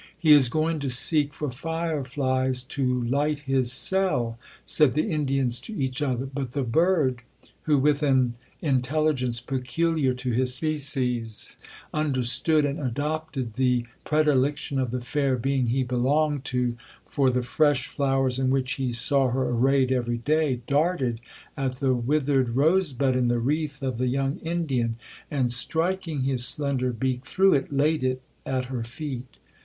[0.17, 4.35] 'He is going to seek for fire flies to light his cell,'1
[4.65, 6.25] said the Indians to each other.
[6.25, 7.21] But the bird,
[7.65, 8.33] who, with an
[8.63, 11.55] intelligence peculiar to his species,
[11.93, 17.85] understood and adopted the predilection of the fair being he belonged to, for the fresh
[17.85, 21.21] flowers in which he saw her arrayed every day, darted
[21.55, 24.95] at the withered rose bud in the wreath of the young Indian;
[25.29, 29.37] and, striking his slender beak through it, laid it at her feet.